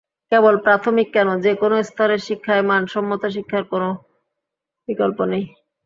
কেবল 0.31 0.55
প্রাথমিক 0.65 1.07
কেন, 1.15 1.29
যেকোনো 1.45 1.75
স্তরের 1.89 2.21
শিক্ষায় 2.27 2.63
মানসম্মত 2.71 3.21
শিক্ষার 3.35 3.63
কোনো 3.71 3.89
বিকল্প 4.87 5.19
নেই। 5.31 5.43